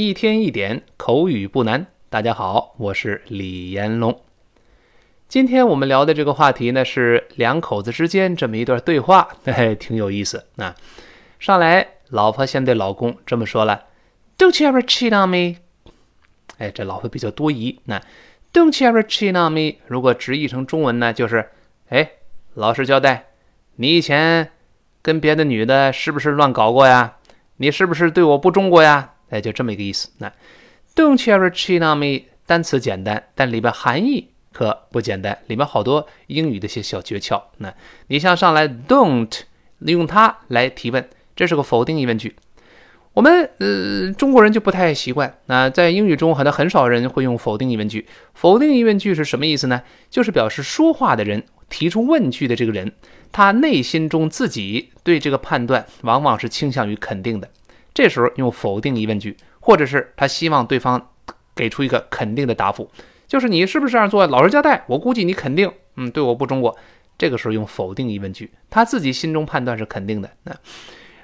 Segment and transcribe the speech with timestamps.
[0.00, 1.88] 一天一点口语不难。
[2.08, 4.22] 大家好，我是李延龙。
[5.26, 10.76] 今天我们聊的这个话题呢，是两口子之间这么一段对话，嘿嘿，挺有意思啊。
[11.40, 13.86] 上来，老婆先对老公这么说了
[14.38, 15.58] ：“Don't you ever cheat on me？”
[16.58, 17.80] 哎，这老婆比较多疑。
[17.86, 18.00] 那
[18.52, 21.50] “Don't you ever cheat on me？” 如果直译成中文呢，就是
[21.90, 22.08] ：“哎，
[22.54, 23.30] 老实交代，
[23.74, 24.52] 你以前
[25.02, 27.16] 跟别的女的是不是乱搞过呀？
[27.56, 30.08] 你是不是对我不忠过呀？”哎，就这么一个意思。
[30.18, 30.32] 那
[30.94, 37.42] "Don't you ever cheat on me" 单词简单，但里边含义可不简单，里面好多英语的一些小诀窍。
[37.58, 37.74] 那
[38.06, 39.40] 你像上来 "Don't"
[39.80, 42.34] 用它来提问，这是个否定疑问句。
[43.14, 45.38] 我们呃中国人就不太习惯。
[45.46, 48.06] 那在英语中，可能很少人会用否定疑问句。
[48.32, 49.82] 否定疑问句是什么意思呢？
[50.08, 52.92] 就是表示说话的人提出问句的这个人，
[53.32, 57.50] 他内心中自己对这个判断往往是倾向于肯定的。
[57.98, 61.10] 这时候用否定疑问句，或者是他希望对方
[61.56, 62.88] 给出一个肯定的答复，
[63.26, 64.24] 就是你是不是这样做？
[64.28, 66.78] 老实交代，我估计你肯定，嗯，对我不忠过。
[67.18, 70.30] 这个时候用否定疑问句，他自己心中判断是肯定的。
[70.44, 70.56] 那，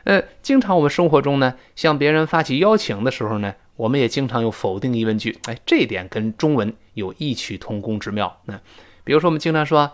[0.02, 5.39] 呃，经常我们生活中呢，向别人发起邀请的时候呢，我们也经常用否定疑问句。
[5.45, 8.41] 哎，这一点跟中文有异曲同工之妙。
[8.47, 8.61] 那，
[9.05, 9.92] 比如说我们经常说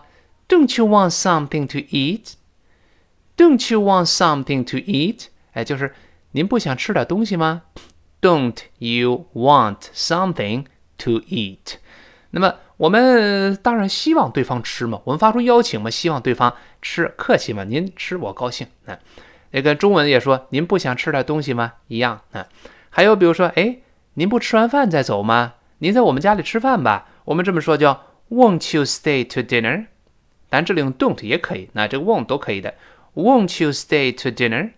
[0.49, 5.25] ，Don't you want something to eat？Don't you want something to eat？
[5.51, 5.93] 哎，就是。
[6.31, 7.63] 您不想吃点东西吗
[8.21, 10.65] ？Don't you want something
[10.99, 11.75] to eat？
[12.29, 18.67] 那么我们当然希望对方吃嘛，我们发出邀请嘛，希望对方吃，客气嘛，您吃我高兴。
[18.85, 18.97] 那
[19.51, 21.73] 那个中文也说，您不想吃点东西吗？
[21.87, 22.47] 一样啊。
[22.89, 23.79] 还有比如说，哎，
[24.13, 25.55] 您不吃完饭再走吗？
[25.79, 27.09] 您在我们家里吃饭吧。
[27.25, 29.87] 我们这么说叫 Won't you stay to dinner？
[30.49, 32.73] 但这里用 don't 也可以，那这个 won't 都可以的。
[33.15, 34.71] Won't you stay to dinner？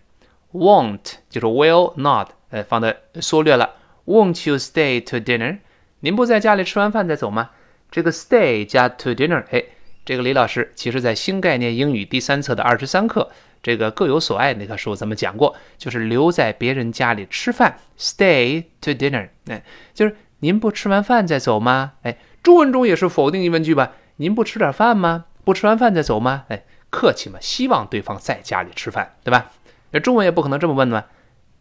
[0.54, 3.74] Won't 就是 will not，呃，放的缩略了。
[4.06, 5.58] Won't you stay to dinner？
[5.98, 7.50] 您不在家里吃完饭再走吗？
[7.90, 9.64] 这个 stay 加 to dinner，哎，
[10.04, 13.30] 这个李老师其实在新概念英语第三册的二十三课，
[13.64, 21.94] 这个各有所爱那个时候咱们讲过，就是留在别人家里吃饭，stay to dinner，哎，就是您不吃完饭再走吗？
[22.02, 23.90] 哎，中文中也是否定疑问句吧？
[24.16, 25.24] 您不吃点饭吗？
[25.42, 26.44] 不吃完饭再走吗？
[26.48, 29.50] 哎，客气嘛，希望对方在家里吃饭，对吧？
[29.94, 31.04] 那中文也不可能这么问嘛？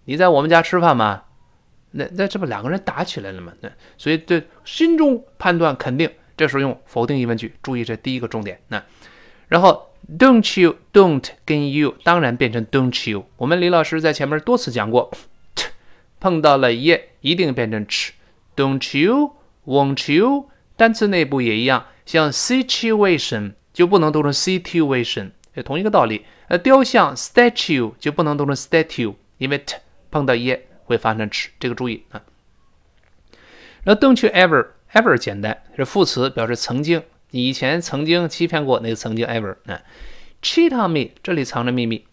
[0.05, 1.21] 你在我们家吃饭吗？
[1.91, 3.53] 那那这不两个人打起来了吗？
[3.61, 7.53] 那所以对心中判断肯定，这时候用否定疑问句。
[7.61, 8.59] 注意这第一个重点。
[8.69, 8.83] 那
[9.47, 13.23] 然后 don't you don't 跟 you 当然变成 don't you。
[13.37, 15.11] 我们李老师在前面多次讲过
[15.53, 15.67] ，t
[16.19, 18.13] 碰到了 ye 一定变成 ch。
[18.55, 19.35] don't you
[19.67, 26.25] won't you 单词内部也一样，像 situation 就不能读成 situation，也同一个道理。
[26.47, 29.77] 呃，雕像 statue 就不能读成 statue，因为 t
[30.11, 32.21] 碰到 e 会发生 ch，这个注意啊。
[33.83, 39.81] 然后 don't you ever ever 简单是副词，表示曾经，以前曾经欺骗过那个曾经 ever 啊。
[40.41, 42.05] cheat on me 这里藏着秘密，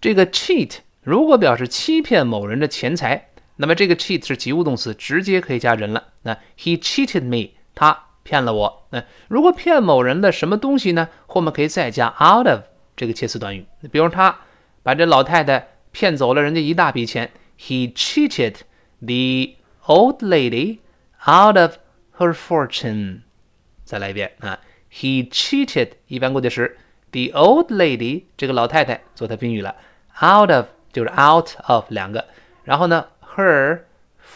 [0.00, 6.08] 这个 cheat 如果表示欺骗某人的钱财，那么这个 cheat 是及物动词，直接可以加人了。
[6.22, 8.86] 那 he cheated me，他骗了我。
[8.90, 11.08] 那如果骗某人的什么东西呢？
[11.26, 12.60] 后面可以再加 out of。
[12.98, 14.36] 这个介词短语，比如他
[14.82, 18.56] 把这老太太骗走了人家一大笔钱，He cheated
[18.98, 19.54] the
[19.86, 20.80] old lady
[21.24, 21.76] out of
[22.18, 23.20] her fortune。
[23.84, 24.58] 再来一遍啊
[24.92, 26.76] ，He cheated 一般过去时
[27.12, 29.76] ，the old lady 这个老太太做它宾语了
[30.20, 32.24] ，out of 就是 out of 两个，
[32.64, 33.06] 然后呢
[33.36, 33.82] ，her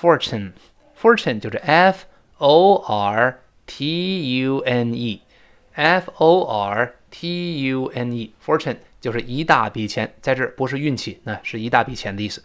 [0.01, 2.05] fortune，fortune 就是 f
[2.39, 6.95] o r t u n e，f o r。
[7.13, 12.43] T U N E fortune 就是一大笔钱，在这不是运气，那是一大笔钱的意思。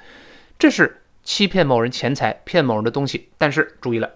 [0.60, 3.30] 这是欺骗某人钱财，骗某人的东西。
[3.38, 4.12] 但是注意了，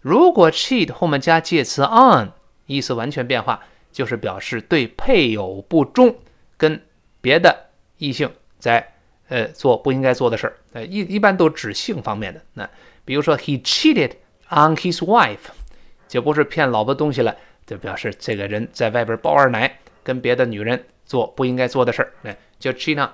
[0.00, 2.32] 如果 cheat 后面加介词 on，
[2.66, 6.16] 意思完全变化，就是表示对配偶不忠，
[6.56, 6.82] 跟
[7.20, 8.94] 别的异性在
[9.28, 10.56] 呃做不应该做的事儿。
[10.72, 12.42] 呃一一般都指性方面的。
[12.54, 12.68] 那
[13.04, 14.12] 比如说 he cheated
[14.48, 15.52] on his wife，
[16.08, 17.36] 就不是骗老婆东西了，
[17.66, 19.78] 就表示这个人在外边包二奶。
[20.04, 23.10] 跟别的女人做不应该做的事儿，哎，叫 cheat on，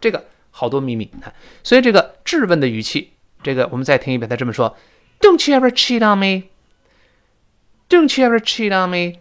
[0.00, 1.32] 这个好多秘密啊。
[1.62, 3.12] 所以这个质问的语气，
[3.42, 4.76] 这个我们再听一遍，他这么说
[5.20, 9.20] ：Don't you ever cheat on me？Don't you ever cheat on me？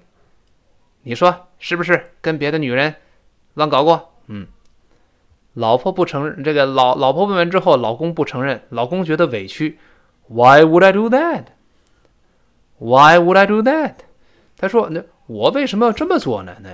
[1.03, 2.95] 你说是不是跟别的女人
[3.55, 4.13] 乱搞过？
[4.27, 4.47] 嗯，
[5.53, 9.77] 老婆不承认，这个老老婆问完之后，老公不承认，老公觉得委屈。
[10.27, 13.95] Why would I do that？Why would I do that？
[14.57, 16.55] 他说：那我为什么要这么做呢？
[16.61, 16.69] 那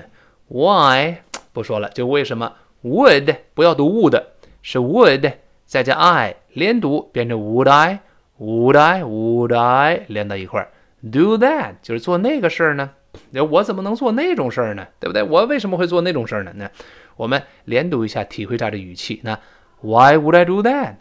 [0.48, 1.18] Why
[1.54, 2.54] 不说了，就为什么
[2.84, 4.24] ？Would 不要读 would，
[4.62, 5.34] 是 would
[5.66, 8.02] 再加 I 连读变成 Would I
[8.40, 9.04] Would I?
[9.04, 10.06] Would I?
[10.08, 10.72] 连到一块儿。
[11.02, 12.92] Do that 就是做那个事儿呢？
[13.32, 14.88] 那我怎么能做那种事儿呢？
[15.00, 15.24] 对不对？
[15.24, 16.52] 我为什么会做那种事儿呢？
[16.56, 16.70] 那
[17.16, 19.20] 我们连读一下，体会一下这语气。
[19.24, 19.40] 那
[19.82, 20.96] Why would I do that?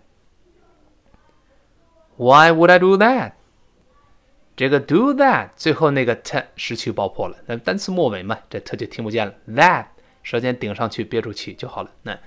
[2.16, 3.32] Why would I do that?
[4.56, 7.36] 这个 do that 最后那个 t 失去爆破了。
[7.46, 9.34] 那单词末尾嘛，这 t 就听不见了。
[9.48, 9.86] That
[10.22, 11.90] 舌尖顶上去憋住气就好了。
[12.02, 12.18] 那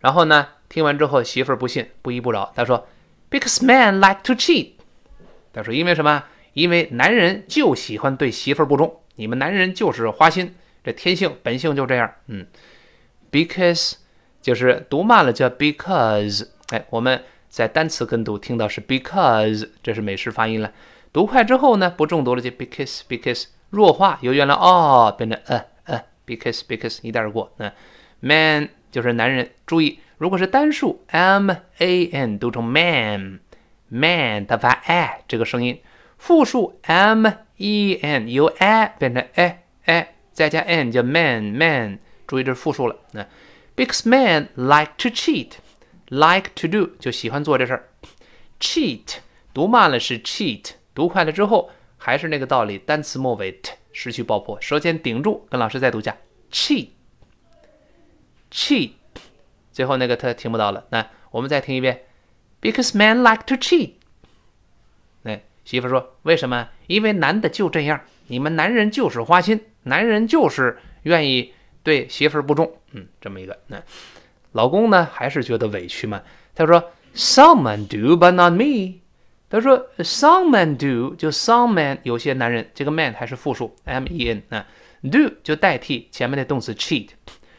[0.00, 0.48] 然后呢？
[0.66, 2.52] 听完之后，媳妇儿不信，不依不饶。
[2.56, 2.88] 他说
[3.30, 4.70] ：“Because men like to cheat。”
[5.52, 6.24] 他说：“因为什么？
[6.52, 9.00] 因为男人就喜欢对媳妇儿不忠。
[9.14, 12.44] 你们男人就是花心，这天性本性就这样。”嗯
[13.30, 13.94] ，because
[14.42, 16.48] 就是读慢了叫 because。
[16.70, 20.72] 哎，我们在单词跟读听到是 because，这是美式发音了。
[21.14, 27.52] 读快之后呢，不重读了就 because because 弱化，由原来哦变成呃呃 because because 一带而过。
[27.56, 27.72] 那
[28.18, 30.00] man 就是男人，注意。
[30.18, 35.80] 如果是单数，m a n 读成 man，man 它发 a 这个声音。
[36.18, 42.96] 复数 m e n 由 a 变成 a a 再加 n 叫 man man，注意这是复数了。
[43.12, 43.24] 那
[43.76, 47.88] because man like to cheat，like to do 就喜欢做这事儿。
[48.58, 49.18] cheat
[49.52, 56.16] 读慢了是 cheat，读快了之后还是那个道理，单词末尾 t 失去爆破，舌尖顶住，跟老师再读一下
[56.50, 56.88] cheat
[58.50, 58.92] cheat。
[59.72, 62.02] 最后那个他听不到了，那我们再听一遍
[62.60, 63.94] ，Because men like to cheat。
[65.22, 66.68] 那媳妇说为什么？
[66.86, 71.52] 因为男的就这样，你们男人就是花心，男人就是愿意
[71.82, 72.72] 对媳妇不忠。
[72.92, 73.58] 嗯，这么一个。
[73.66, 73.82] 那
[74.52, 76.22] 老公呢还是觉得委屈嘛？
[76.54, 79.00] 他说 Some men do, but not me。
[79.48, 84.66] 他说 Some men do，就 some men 有些男人，这个 man 还是复数，m e n 啊
[85.02, 87.08] ，do 就代替前面的动词 cheat。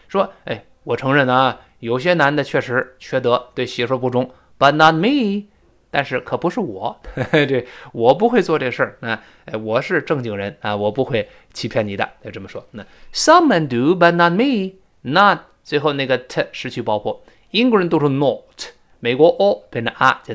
[0.07, 1.61] 说哎，我承认啊。
[1.79, 5.45] 有些男的确实缺德，对媳妇不忠，but not me。
[5.91, 6.99] 但是可不是我，
[7.31, 9.21] 这我不会做这事儿啊！
[9.61, 12.09] 我是正经人啊，我不会欺骗你的。
[12.23, 12.83] 就这么说，那
[13.13, 14.73] some men do, but not me.
[15.01, 20.33] Not 最后那个 t 失去爆破，英国人读成 not，美国 o 变成 a 叫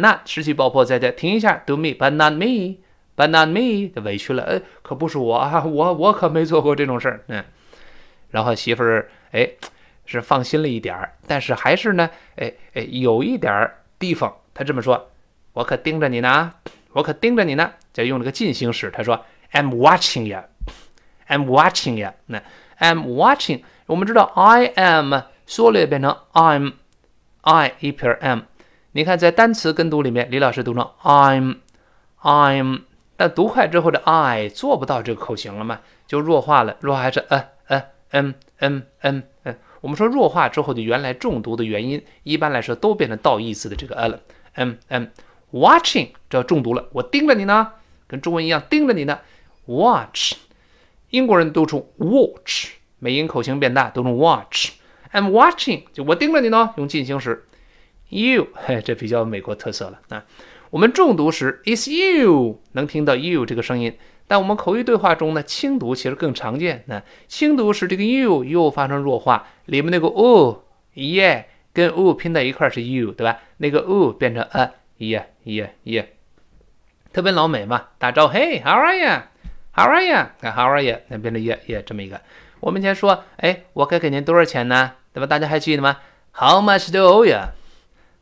[0.00, 2.78] Not 失去爆破，在这停一下，do me, but not me,
[3.16, 7.24] but not me，委屈了，呃，可不是我啊，我我可没做过这种事儿。
[7.28, 7.44] 嗯，
[8.30, 9.50] 然后媳妇儿哎。
[10.10, 15.10] 是放心了一点儿，但是还是呢，哎哎，有一点儿地方，他这么说，
[15.52, 16.50] 我可盯着你呢，
[16.92, 19.22] 我可盯着你呢，就用了个进行时，他说
[19.52, 22.42] ，I'm watching you，I'm watching you，那
[22.78, 25.14] I'm watching，我们知道 I am
[25.44, 28.44] 缩略变成 I'm，I 一撇 m，
[28.98, 32.80] 你看在单词跟读里面，李老师读成 I'm，I'm，
[33.16, 35.78] 但读快之后的 I 做不到这个口型了嘛，
[36.08, 39.56] 就弱化了，弱化还是呃呃嗯嗯嗯嗯。
[39.82, 44.18] 我们说弱化之后的原来重读的原因，一般来说都变成倒意思的这个 l。
[44.54, 45.04] m m
[45.52, 47.74] watching 这要重读了，我盯着你呢，
[48.08, 49.20] 跟中文一样盯着你呢。
[49.66, 50.34] watch
[51.10, 54.72] 英国人读出 watch，美音口型变大，读成 watch。
[55.12, 57.44] I'm watching 就我盯着你呢，用进行时。
[58.08, 60.24] You 嘿，这比较美国特色了啊。
[60.70, 63.96] 我们重读时 is you 能听到 you 这个声音。
[64.26, 66.84] 但我们口语对话中呢，轻读其实更常见。
[66.86, 73.38] 那轻读时这个 you 又发生弱化，里面那个 o yeah 跟 o 拼在一块是 you，对吧？
[73.56, 76.04] 那个 o 变成 a yeah yeah yeah，
[77.12, 80.26] 特别老美嘛，打招呼，Hey how are you？How are you？
[80.42, 80.98] 看 How are you？
[81.08, 82.20] 那变成 yeah yeah 这么一个。
[82.60, 84.92] 我们以前说，哎，我该给您多少钱呢？
[85.14, 85.26] 对吧？
[85.26, 85.96] 大家还记得吗
[86.32, 87.48] ？How much do owe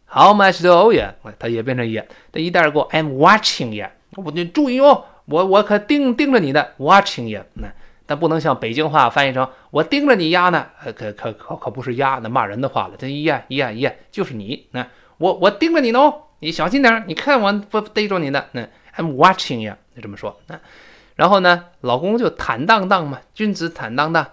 [0.09, 1.05] How much do owe you？
[1.39, 2.89] 它也变成 yeah，它一带而过。
[2.91, 5.05] I'm watching you，我你注意哦。
[5.27, 7.69] 我我可盯盯着你的，watching you，那
[8.07, 12.95] 但不能像北京话翻译成我盯着你丫呢，可可可可不是丫，那骂人的话了。
[12.97, 14.87] 这呀呀呀，就是你，那
[15.19, 18.63] 我我盯着你呢，你小心点，你看我不逮着你的，那
[18.97, 20.39] I'm watching you，就这么说。
[20.47, 20.61] 那
[21.17, 24.25] 然后呢，老公就坦荡荡嘛，君子坦荡荡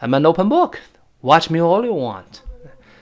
[0.00, 2.51] ，I'm an open book，watch me all you want。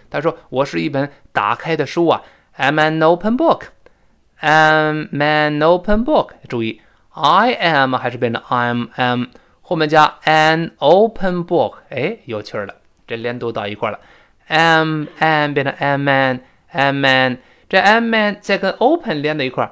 [0.10, 2.22] 他说我是一本打开的书啊，
[2.58, 6.32] I'm an open book，I'm an open book。
[6.48, 6.82] 注意。
[7.18, 9.28] I am 还是变成 I'm am，
[9.62, 12.76] 后面加 an open book，哎，有趣了，
[13.08, 14.00] 这连读到一块了。
[14.48, 16.42] am am 变成 am man
[16.74, 17.38] am man，
[17.70, 19.72] 这 am man 再跟 open 连在一块，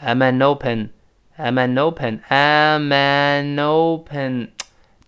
[0.00, 0.90] am an open
[1.36, 4.48] am an open am an open，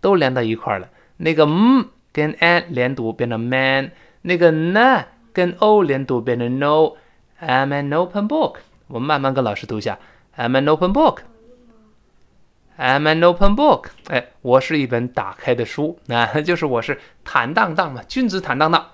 [0.01, 0.89] 都连到一块了。
[1.17, 3.91] 那个 m 跟 an 连读变成 man，
[4.28, 6.98] 那个 n 跟 o 连读变成 no。
[7.42, 8.56] I'm an open book，
[8.88, 9.98] 我们慢慢跟老师读一下。
[10.36, 11.20] I'm an open book。
[12.78, 18.88] I'm an open book，哎，我是一本打开的书，那就是我是坦荡荡嘛，君子坦荡荡。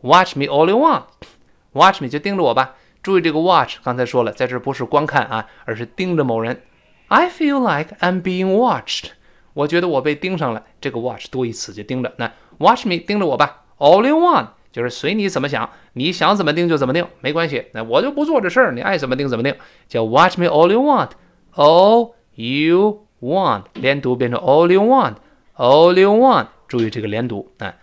[0.00, 2.74] Watch me all you want，watch me 就盯着我吧，
[3.04, 6.60] 注意这个 watch，刚才说了，在这不是观看啊，而是盯着某人。
[7.06, 9.10] I feel like I'm being watched。
[9.54, 10.64] 我觉得我被盯上了。
[10.80, 12.12] 这个 watch 多一次就盯着。
[12.16, 13.62] 那 watch me，盯着我吧。
[13.78, 17.66] All you want，就是随你怎么想，你想怎么定就怎么定，没关系。
[17.74, 19.54] 那我就不做这事儿，你爱怎么定怎么定。
[19.86, 21.10] 叫 watch me all you want。
[21.54, 26.46] All you want，连读变成 all you want，all you want。
[26.66, 27.74] 注意这个连读啊。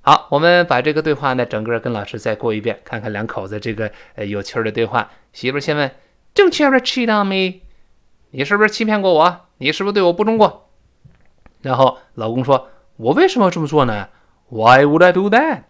[0.00, 5.10] 好，我们把这个对话呢，整个跟老师再过一遍，看看两口子这个呃有趣的对话。
[5.34, 5.90] 媳妇先问
[6.34, 7.60] ：Don't you ever cheat on me？
[8.30, 9.40] 你是不是欺骗过我？
[9.58, 10.70] 你是不是对我不忠过？
[11.60, 14.08] 然后老公说：“我为什么要这么做呢
[14.48, 15.64] ？Why would I do that？”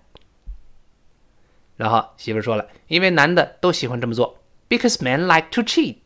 [1.76, 4.38] 然后媳妇说了：“因为男的都喜欢这么做
[4.68, 5.96] ，because men like to cheat。”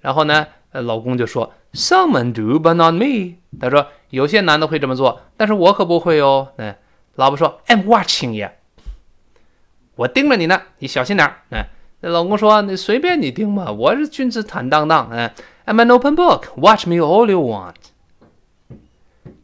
[0.00, 3.86] 然后呢，老公就说：“Some men do, but not me。”他说。
[4.12, 6.52] 有些男的会这么做，但是我可不会哦。
[6.58, 6.76] 嗯，
[7.14, 8.50] 老婆说：“I'm watching you，
[9.94, 11.64] 我盯着你呢，你小心点儿。”嗯，
[12.00, 15.30] 那老公说：“你随便你盯吧，我是君子坦荡荡。”嗯
[15.64, 17.76] ，I'm an open book，watch me all you want。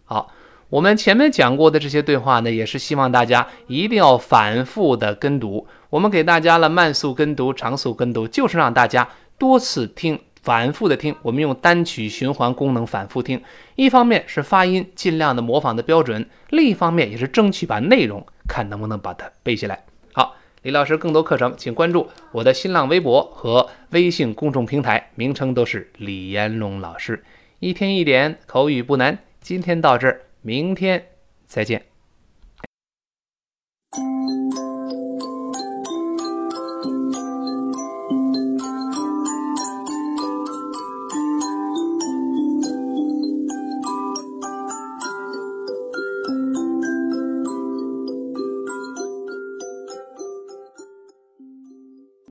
[0.05, 0.35] 好，
[0.71, 5.67] 我们前面讲过的这些对话呢，也是希望大家一定要反复的跟读。
[5.89, 9.09] 我们给大家了慢速跟读、长速跟读，就是让大家
[9.39, 10.19] 多次听。
[10.41, 13.43] 反复的听，我们用单曲循环功能反复听，
[13.75, 19.85] 一方面是发音尽量的模仿的标准，另一方面也是争取把内容看能不能把它背下来。
[20.13, 27.23] 好，李老师更多课程，请关注我的新浪微博和微信公众平台，名称都是李彦龙老师。
[27.59, 31.05] 一天一点口语不难，今天到这儿，明天
[31.47, 31.88] 再见。